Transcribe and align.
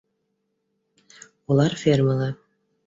-Улар 1.53 1.79
фермала 1.85 2.33